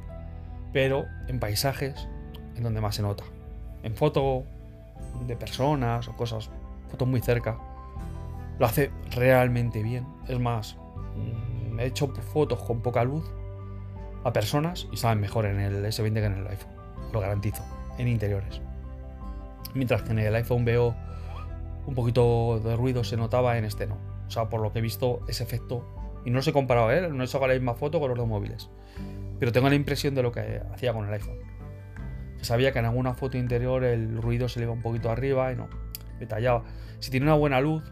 pero 0.73 1.05
en 1.27 1.39
paisajes 1.39 2.07
en 2.55 2.63
donde 2.63 2.81
más 2.81 2.95
se 2.95 3.01
nota. 3.01 3.23
En 3.83 3.95
foto 3.95 4.43
de 5.25 5.35
personas 5.35 6.07
o 6.07 6.15
cosas, 6.15 6.49
fotos 6.89 7.07
muy 7.07 7.21
cerca, 7.21 7.57
lo 8.59 8.65
hace 8.65 8.91
realmente 9.11 9.83
bien. 9.83 10.05
Es 10.27 10.39
más, 10.39 10.75
mm, 11.15 11.79
he 11.79 11.85
hecho 11.85 12.07
fotos 12.07 12.59
con 12.63 12.81
poca 12.81 13.03
luz 13.03 13.25
a 14.23 14.33
personas 14.33 14.87
y 14.91 14.97
saben 14.97 15.19
mejor 15.19 15.45
en 15.45 15.59
el 15.59 15.85
S20 15.85 16.13
que 16.13 16.25
en 16.25 16.33
el 16.33 16.47
iPhone, 16.47 16.71
lo 17.13 17.19
garantizo, 17.19 17.63
en 17.97 18.07
interiores. 18.07 18.61
Mientras 19.73 20.01
que 20.01 20.11
en 20.11 20.19
el 20.19 20.35
iPhone 20.35 20.65
veo 20.65 20.95
un 21.85 21.95
poquito 21.95 22.59
de 22.59 22.75
ruido, 22.75 23.03
se 23.03 23.15
notaba 23.15 23.57
en 23.57 23.65
este 23.65 23.87
no. 23.87 23.97
O 24.27 24.31
sea, 24.31 24.49
por 24.49 24.61
lo 24.61 24.73
que 24.73 24.79
he 24.79 24.81
visto, 24.81 25.21
ese 25.27 25.43
efecto, 25.43 25.85
y 26.25 26.31
no 26.31 26.41
se 26.41 26.49
he 26.49 26.53
comparado, 26.53 26.91
¿eh? 26.91 27.09
no 27.09 27.23
he 27.23 27.27
sacado 27.27 27.47
la 27.47 27.53
misma 27.53 27.75
foto 27.75 27.99
con 27.99 28.09
los 28.09 28.17
dos 28.17 28.27
móviles, 28.27 28.69
pero 29.39 29.51
tengo 29.51 29.69
la 29.69 29.75
impresión 29.75 30.15
de 30.15 30.23
lo 30.23 30.31
que 30.31 30.61
hacía 30.73 30.93
con 30.93 31.07
el 31.07 31.13
iPhone. 31.13 31.37
sabía 32.41 32.71
que 32.71 32.79
en 32.79 32.85
alguna 32.85 33.13
foto 33.13 33.37
interior 33.37 33.83
el 33.83 34.21
ruido 34.21 34.49
se 34.49 34.59
le 34.59 34.65
iba 34.65 34.73
un 34.73 34.81
poquito 34.81 35.09
arriba 35.09 35.51
y 35.51 35.55
no, 35.55 35.69
detallaba. 36.19 36.63
Si 36.99 37.11
tiene 37.11 37.25
una 37.25 37.35
buena 37.35 37.61
luz, 37.61 37.83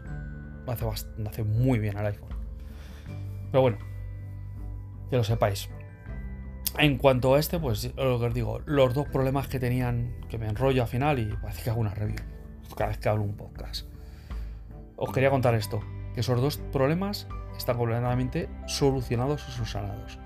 hace, 0.66 0.86
hace 1.26 1.44
muy 1.44 1.78
bien 1.78 1.96
al 1.96 2.06
iPhone. 2.06 2.34
Pero 3.50 3.62
bueno, 3.62 3.78
que 5.10 5.16
lo 5.16 5.24
sepáis. 5.24 5.70
En 6.78 6.98
cuanto 6.98 7.34
a 7.34 7.38
este, 7.38 7.58
pues 7.58 7.94
lo 7.96 8.18
que 8.18 8.26
os 8.26 8.34
digo, 8.34 8.60
los 8.66 8.92
dos 8.92 9.08
problemas 9.08 9.48
que 9.48 9.58
tenían, 9.58 10.14
que 10.28 10.36
me 10.36 10.46
enrollo 10.46 10.82
al 10.82 10.88
final 10.88 11.18
y 11.18 11.24
parece 11.40 11.62
que 11.62 11.70
hago 11.70 11.80
una 11.80 11.94
review 11.94 12.36
cada 12.76 12.90
vez 12.90 12.98
que 12.98 13.08
hablo 13.08 13.24
un 13.24 13.36
podcast. 13.36 13.86
Os 14.96 15.12
quería 15.12 15.30
contar 15.30 15.54
esto, 15.54 15.80
que 16.14 16.20
esos 16.20 16.40
dos 16.40 16.58
problemas 16.72 17.26
están 17.58 17.76
completamente 17.76 18.48
solucionados 18.66 19.44
y 19.48 19.52
subsanados. 19.52 20.18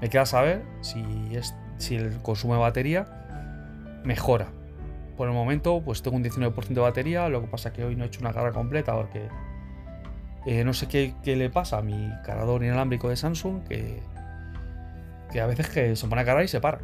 Me 0.00 0.08
queda 0.08 0.26
saber 0.26 0.64
si, 0.80 1.04
es, 1.32 1.54
si 1.78 1.96
el 1.96 2.20
consumo 2.22 2.54
de 2.54 2.60
batería 2.60 4.00
mejora. 4.04 4.48
Por 5.16 5.28
el 5.28 5.34
momento, 5.34 5.82
pues 5.84 6.02
tengo 6.02 6.16
un 6.16 6.24
19% 6.24 6.68
de 6.68 6.80
batería, 6.80 7.28
lo 7.28 7.42
que 7.42 7.46
pasa 7.46 7.68
es 7.68 7.74
que 7.74 7.84
hoy 7.84 7.96
no 7.96 8.04
he 8.04 8.06
hecho 8.06 8.20
una 8.20 8.32
carga 8.32 8.52
completa 8.52 8.94
porque 8.94 9.28
eh, 10.46 10.64
no 10.64 10.72
sé 10.72 10.88
qué, 10.88 11.14
le 11.24 11.50
pasa 11.50 11.78
a 11.78 11.82
mi 11.82 12.10
cargador 12.24 12.64
inalámbrico 12.64 13.10
de 13.10 13.16
Samsung, 13.16 13.62
que, 13.68 14.00
que 15.30 15.40
a 15.40 15.46
veces 15.46 15.68
que 15.68 15.94
se 15.96 16.08
pone 16.08 16.22
a 16.22 16.24
cargar 16.24 16.44
y 16.44 16.48
se 16.48 16.60
para. 16.60 16.80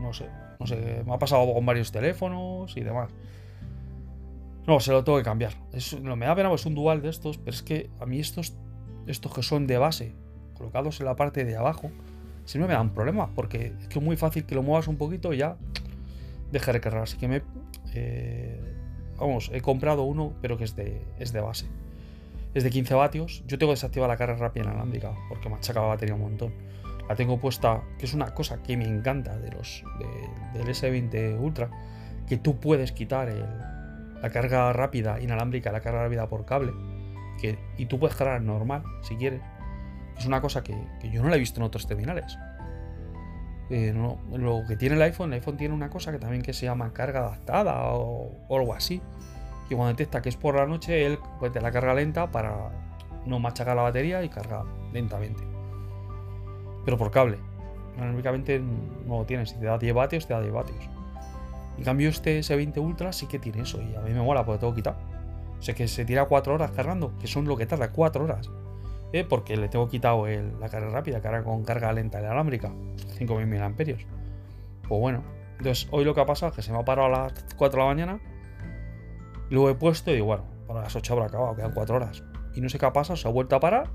no 0.00 0.12
sé, 0.12 0.28
no 0.60 0.66
sé, 0.66 1.02
me 1.04 1.12
ha 1.12 1.18
pasado 1.18 1.52
con 1.52 1.66
varios 1.66 1.90
teléfonos 1.90 2.76
y 2.76 2.80
demás. 2.82 3.10
No, 4.66 4.78
se 4.78 4.92
lo 4.92 5.02
tengo 5.02 5.18
que 5.18 5.24
cambiar. 5.24 5.52
no 6.00 6.14
me 6.14 6.26
da 6.26 6.34
pena, 6.36 6.48
pues 6.48 6.60
es 6.60 6.66
un 6.66 6.76
dual 6.76 7.02
de 7.02 7.08
estos, 7.08 7.38
pero 7.38 7.50
es 7.50 7.62
que 7.62 7.90
a 7.98 8.06
mí 8.06 8.20
estos, 8.20 8.56
estos 9.10 9.34
que 9.34 9.42
son 9.42 9.66
de 9.66 9.78
base, 9.78 10.12
colocados 10.54 11.00
en 11.00 11.06
la 11.06 11.16
parte 11.16 11.44
de 11.44 11.56
abajo, 11.56 11.90
siempre 12.44 12.68
me 12.68 12.74
dan 12.74 12.90
problemas, 12.90 13.30
porque 13.34 13.72
es 13.80 13.88
que 13.88 13.98
es 13.98 14.04
muy 14.04 14.16
fácil 14.16 14.44
que 14.44 14.54
lo 14.54 14.62
muevas 14.62 14.88
un 14.88 14.96
poquito 14.96 15.32
y 15.32 15.38
ya 15.38 15.56
deje 16.52 16.72
de 16.72 16.80
cargar. 16.80 17.02
Así 17.02 17.16
que 17.16 17.28
me. 17.28 17.42
Eh, 17.94 18.60
vamos, 19.18 19.50
he 19.52 19.60
comprado 19.60 20.02
uno, 20.02 20.32
pero 20.40 20.56
que 20.56 20.64
es 20.64 20.76
de, 20.76 21.02
es 21.18 21.32
de 21.32 21.40
base 21.40 21.66
es 22.54 22.64
de 22.64 22.70
15 22.70 22.94
vatios. 22.94 23.44
Yo 23.46 23.58
tengo 23.58 23.72
desactivada 23.72 24.12
la 24.12 24.16
carga 24.16 24.36
rápida 24.36 24.64
inalámbrica 24.64 25.12
porque 25.28 25.48
me 25.48 25.56
la 25.56 25.80
batería 25.82 26.14
un 26.14 26.22
montón. 26.22 26.52
La 27.08 27.16
tengo 27.16 27.40
puesta, 27.40 27.82
que 27.98 28.06
es 28.06 28.14
una 28.14 28.34
cosa 28.34 28.62
que 28.62 28.76
me 28.76 28.84
encanta 28.84 29.36
de 29.36 29.50
los 29.50 29.82
del 30.54 30.66
S20 30.68 31.40
Ultra, 31.40 31.70
que 32.28 32.36
tú 32.36 32.58
puedes 32.60 32.92
quitar 32.92 33.28
la 34.22 34.30
carga 34.30 34.72
rápida 34.72 35.20
inalámbrica, 35.20 35.72
la 35.72 35.80
carga 35.80 36.04
rápida 36.04 36.28
por 36.28 36.44
cable, 36.44 36.72
y 37.76 37.86
tú 37.86 37.98
puedes 37.98 38.16
cargar 38.16 38.42
normal 38.42 38.82
si 39.02 39.16
quieres. 39.16 39.40
Es 40.18 40.26
una 40.26 40.40
cosa 40.40 40.62
que, 40.62 40.76
yo 41.10 41.22
no 41.22 41.28
la 41.28 41.36
he 41.36 41.38
visto 41.38 41.60
en 41.60 41.64
otros 41.64 41.86
terminales. 41.86 42.38
Eh, 43.70 43.94
lo 43.94 44.62
que 44.66 44.76
tiene 44.76 44.96
el 44.96 45.02
iPhone, 45.02 45.32
el 45.32 45.38
iPhone 45.38 45.56
tiene 45.56 45.74
una 45.74 45.90
cosa 45.90 46.10
que 46.10 46.18
también 46.18 46.42
que 46.42 46.52
se 46.52 46.66
llama 46.66 46.92
carga 46.92 47.20
adaptada 47.20 47.92
o 47.92 48.32
algo 48.50 48.74
así 48.74 49.00
y 49.70 49.76
cuando 49.76 49.92
detecta 49.92 50.20
que 50.20 50.28
es 50.28 50.36
por 50.36 50.56
la 50.56 50.66
noche, 50.66 51.06
él 51.06 51.18
pues, 51.38 51.52
te 51.52 51.60
la 51.60 51.70
carga 51.70 51.94
lenta 51.94 52.30
para 52.30 52.70
no 53.24 53.38
machacar 53.38 53.76
la 53.76 53.82
batería 53.82 54.22
y 54.24 54.28
carga 54.28 54.64
lentamente. 54.92 55.44
Pero 56.84 56.98
por 56.98 57.12
cable. 57.12 57.38
Únicamente 57.96 58.58
no 58.58 59.18
lo 59.18 59.24
tiene. 59.26 59.46
Si 59.46 59.56
te 59.56 59.66
da 59.66 59.78
10 59.78 59.94
vatios, 59.94 60.26
te 60.26 60.34
da 60.34 60.40
10 60.40 60.52
vatios. 60.52 60.88
En 61.78 61.84
cambio, 61.84 62.08
este 62.08 62.40
S20 62.40 62.78
Ultra 62.78 63.12
sí 63.12 63.26
que 63.26 63.38
tiene 63.38 63.62
eso. 63.62 63.80
Y 63.80 63.94
a 63.94 64.00
mí 64.00 64.12
me 64.12 64.22
mola 64.22 64.44
porque 64.44 64.58
tengo 64.58 64.74
quitar. 64.74 64.96
O 65.60 65.62
sea 65.62 65.74
que 65.74 65.86
se 65.86 66.04
tira 66.04 66.24
4 66.24 66.54
horas 66.54 66.72
cargando, 66.72 67.16
que 67.18 67.28
son 67.28 67.46
lo 67.46 67.56
que 67.56 67.66
tarda 67.66 67.92
4 67.92 68.24
horas. 68.24 68.50
¿eh? 69.12 69.24
Porque 69.28 69.56
le 69.56 69.68
tengo 69.68 69.88
quitado 69.88 70.26
la 70.26 70.68
carga 70.68 70.88
rápida, 70.88 71.20
carga 71.20 71.44
con 71.44 71.62
carga 71.62 71.92
lenta 71.92 72.18
inalámbrica, 72.18 72.72
5000 73.18 73.46
mAh. 73.46 73.74
Pues 73.76 75.00
bueno, 75.00 75.22
entonces 75.58 75.86
hoy 75.92 76.04
lo 76.04 76.14
que 76.14 76.20
ha 76.20 76.26
pasado 76.26 76.50
es 76.50 76.56
que 76.56 76.62
se 76.62 76.72
me 76.72 76.78
ha 76.78 76.84
parado 76.84 77.14
a 77.14 77.24
las 77.24 77.44
4 77.56 77.78
de 77.78 77.86
la 77.86 77.94
mañana 77.94 78.20
Luego 79.50 79.68
he 79.68 79.74
puesto 79.74 80.12
y 80.12 80.14
digo, 80.14 80.26
bueno, 80.26 80.44
para 80.68 80.82
las 80.82 80.94
8 80.94 81.12
habrá 81.12 81.26
acabado, 81.26 81.56
quedan 81.56 81.72
4 81.72 81.96
horas. 81.96 82.22
Y 82.54 82.60
no 82.60 82.68
sé 82.68 82.78
qué 82.78 82.86
ha 82.86 82.92
pasado, 82.92 83.16
se 83.16 83.26
ha 83.26 83.30
vuelto 83.32 83.56
a 83.56 83.60
parar. 83.60 83.90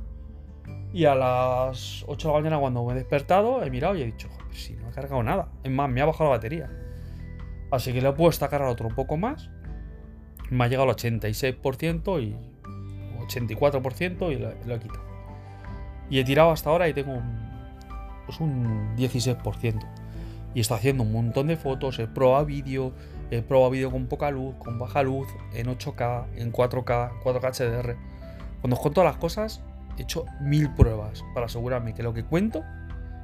Y 0.91 1.05
a 1.05 1.15
las 1.15 2.03
8 2.07 2.27
de 2.27 2.33
la 2.33 2.39
mañana, 2.39 2.59
cuando 2.59 2.85
me 2.85 2.91
he 2.91 2.95
despertado, 2.95 3.63
he 3.63 3.69
mirado 3.69 3.95
y 3.95 4.01
he 4.01 4.05
dicho, 4.05 4.27
joder, 4.29 4.53
si 4.53 4.73
no 4.73 4.89
ha 4.89 4.91
cargado 4.91 5.23
nada. 5.23 5.47
Es 5.63 5.71
más, 5.71 5.89
me 5.89 6.01
ha 6.01 6.05
bajado 6.05 6.25
la 6.25 6.35
batería. 6.35 6.69
Así 7.71 7.93
que 7.93 8.01
le 8.01 8.09
he 8.09 8.13
puesto 8.13 8.43
a 8.43 8.49
cargar 8.49 8.69
otro 8.69 8.89
poco 8.89 9.15
más. 9.15 9.49
Me 10.49 10.65
ha 10.65 10.67
llegado 10.67 10.89
al 10.89 10.95
86% 10.95 12.21
y 12.21 12.35
84% 13.27 14.31
y 14.31 14.35
lo, 14.37 14.75
he 14.75 14.79
quitado. 14.79 15.05
Y 16.09 16.19
he 16.19 16.23
tirado 16.23 16.51
hasta 16.51 16.69
ahora 16.69 16.87
y 16.87 16.93
tengo 16.93 17.13
un, 17.13 17.49
pues 18.25 18.39
un 18.39 18.95
16%. 18.95 19.79
Y 20.53 20.59
está 20.61 20.75
haciendo 20.75 21.03
un 21.03 21.11
montón 21.11 21.47
de 21.47 21.57
fotos, 21.57 21.99
he 21.99 22.07
probado 22.07 22.45
vídeo, 22.45 22.93
He 23.31 23.41
probado 23.41 23.71
vídeo 23.71 23.91
con 23.91 24.05
poca 24.05 24.29
luz, 24.29 24.55
con 24.59 24.77
baja 24.77 25.01
luz, 25.01 25.27
en 25.53 25.67
8K, 25.67 26.25
en 26.35 26.51
4K, 26.51 27.21
4K 27.23 27.41
HDR. 27.41 27.97
Cuando 28.61 28.75
os 28.75 28.79
cuento 28.79 29.03
las 29.03 29.17
cosas, 29.17 29.61
he 29.97 30.03
hecho 30.03 30.25
mil 30.41 30.71
pruebas 30.73 31.23
para 31.33 31.47
asegurarme 31.47 31.93
que 31.95 32.03
lo 32.03 32.13
que 32.13 32.23
cuento, 32.23 32.63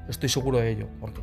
estoy 0.10 0.30
seguro 0.30 0.58
de 0.58 0.72
ello. 0.72 0.88
Porque 1.00 1.22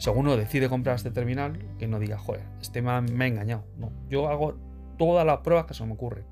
si 0.00 0.08
alguno 0.08 0.34
decide 0.34 0.70
comprar 0.70 0.96
este 0.96 1.10
terminal, 1.10 1.58
que 1.78 1.86
no 1.86 1.98
diga, 1.98 2.16
joder, 2.16 2.46
este 2.62 2.80
me 2.80 2.90
ha, 2.90 2.98
engañado. 2.98 3.64
No, 3.76 3.92
yo 4.08 4.28
hago 4.28 4.54
todas 4.96 5.26
las 5.26 5.40
pruebas 5.40 5.66
que 5.66 5.74
se 5.74 5.84
me 5.84 5.92
ocurren. 5.92 6.24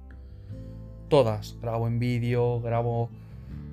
Todas. 1.09 1.59
Grabo 1.61 1.87
en 1.87 1.99
vídeo, 1.99 2.63
grabo 2.63 3.11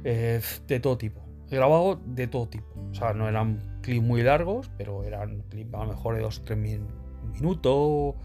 eh, 0.04 0.42
de 0.68 0.80
todo 0.82 0.98
tipo. 0.98 1.22
He 1.50 1.56
grabado 1.56 1.98
de 2.06 2.28
todo 2.28 2.50
tipo. 2.50 2.68
O 2.92 2.94
sea, 2.94 3.14
no 3.14 3.30
eran 3.30 3.80
clips 3.84 4.06
muy 4.06 4.22
largos, 4.22 4.70
pero 4.78 5.06
eran 5.06 5.44
clips 5.50 5.74
a 5.74 5.86
lo 5.86 5.94
mejor 5.94 6.16
de 6.16 6.22
2 6.24 6.40
o 6.40 6.44
3 6.44 6.60
mil 6.60 6.82
minuto, 7.32 8.16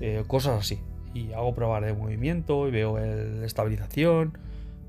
eh, 0.00 0.24
cosas 0.26 0.58
así. 0.58 0.80
Y 1.14 1.32
hago 1.32 1.54
pruebas 1.54 1.84
de 1.84 1.92
movimiento 1.92 2.66
y 2.66 2.72
veo 2.72 2.98
la 2.98 3.46
estabilización, 3.46 4.36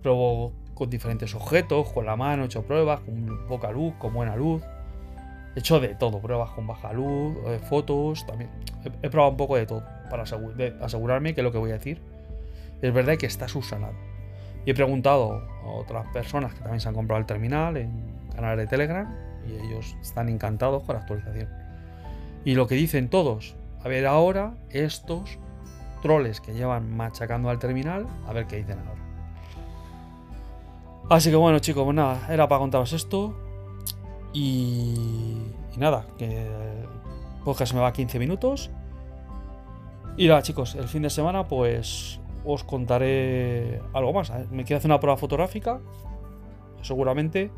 pruebo 0.01 0.53
con 0.73 0.89
diferentes 0.89 1.35
objetos, 1.35 1.93
con 1.93 2.07
la 2.07 2.15
mano 2.15 2.41
he 2.41 2.45
hecho 2.47 2.63
pruebas, 2.63 3.01
con 3.01 3.45
poca 3.47 3.69
luz, 3.69 3.93
con 3.99 4.11
buena 4.11 4.35
luz. 4.35 4.63
He 5.55 5.59
hecho 5.59 5.79
de 5.79 5.89
todo, 5.95 6.19
pruebas 6.19 6.51
con 6.51 6.67
baja 6.67 6.91
luz, 6.91 7.37
eh, 7.47 7.59
fotos, 7.69 8.25
también. 8.25 8.49
He, 9.01 9.09
probado 9.09 9.31
un 9.31 9.37
poco 9.37 9.55
de 9.55 9.65
todo 9.65 9.83
para 10.09 10.23
asegurarme 10.23 11.33
que 11.33 11.41
lo 11.41 11.51
que 11.51 11.57
voy 11.57 11.71
a 11.71 11.73
decir 11.73 12.01
es 12.81 12.93
verdad 12.93 13.17
que 13.17 13.25
está 13.25 13.47
subsanado. 13.47 13.93
Y 14.65 14.71
he 14.71 14.73
preguntado 14.73 15.41
a 15.63 15.67
otras 15.67 16.07
personas 16.07 16.53
que 16.53 16.59
también 16.59 16.81
se 16.81 16.89
han 16.89 16.93
comprado 16.93 17.19
el 17.19 17.25
terminal 17.25 17.77
en 17.77 17.91
canales 18.35 18.57
de 18.57 18.67
Telegram 18.67 19.15
y 19.47 19.53
ellos 19.53 19.95
están 20.01 20.27
encantados 20.27 20.83
con 20.83 20.95
la 20.95 21.01
actualización. 21.01 21.49
Y 22.43 22.55
lo 22.55 22.67
que 22.67 22.75
dicen 22.75 23.09
todos, 23.09 23.55
a 23.83 23.87
ver 23.87 24.05
ahora 24.05 24.55
estos 24.69 25.39
troles 26.01 26.41
que 26.41 26.53
llevan 26.53 26.95
machacando 26.95 27.49
al 27.49 27.59
terminal, 27.59 28.07
a 28.27 28.33
ver 28.33 28.45
qué 28.45 28.57
dicen 28.57 28.79
ahora. 28.79 29.01
Así 31.09 31.29
que 31.29 31.35
bueno 31.35 31.59
chicos, 31.59 31.83
pues 31.83 31.95
nada, 31.95 32.27
era 32.29 32.47
para 32.47 32.59
contaros 32.59 32.91
esto. 32.93 33.44
Y, 34.35 34.93
nada, 35.77 36.05
que 36.17 36.25
el 36.25 36.87
podcast 37.45 37.73
me 37.73 37.79
va 37.79 37.87
a 37.87 37.93
15 37.93 38.19
minutos. 38.19 38.69
Y 40.17 40.27
nada, 40.27 40.41
chicos, 40.41 40.75
el 40.75 40.89
fin 40.89 41.03
de 41.03 41.09
semana, 41.09 41.47
pues 41.47 42.19
os 42.43 42.65
contaré 42.65 43.81
algo 43.93 44.11
más. 44.11 44.33
Me 44.51 44.65
quiero 44.65 44.79
hacer 44.79 44.91
una 44.91 44.99
prueba 44.99 45.15
fotográfica. 45.15 45.79
Seguramente 46.81 47.49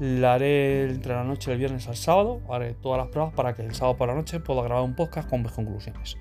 la 0.00 0.34
haré 0.34 0.84
entre 0.84 1.12
la 1.14 1.22
noche 1.22 1.50
del 1.50 1.58
viernes 1.58 1.86
al 1.86 1.96
sábado. 1.96 2.40
Haré 2.48 2.72
todas 2.72 2.96
las 2.96 3.08
pruebas 3.08 3.34
para 3.34 3.54
que 3.54 3.60
el 3.60 3.74
sábado 3.74 3.98
por 3.98 4.08
la 4.08 4.14
noche 4.14 4.40
pueda 4.40 4.62
grabar 4.62 4.82
un 4.82 4.96
podcast 4.96 5.28
con 5.28 5.42
mis 5.42 5.52
conclusiones 5.52 6.16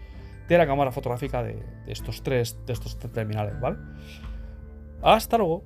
de 0.49 0.57
la 0.57 0.67
cámara 0.67 0.91
fotográfica 0.91 1.41
de, 1.41 1.63
estos 1.87 2.21
tres 2.21 2.59
de 2.65 2.73
estos 2.73 2.97
tres 2.99 3.13
terminales, 3.13 3.57
¿vale? 3.61 3.77
Hasta 5.01 5.37
luego. 5.37 5.63